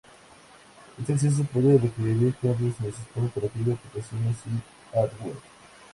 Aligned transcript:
Este 0.99 1.13
acceso 1.13 1.43
puede 1.43 1.77
requerir 1.77 2.33
cambios 2.41 2.73
en 2.79 2.87
el 2.87 2.93
sistema 2.95 3.27
operativo, 3.27 3.73
aplicaciones 3.73 4.35
y 4.47 4.95
hardware. 4.95 5.35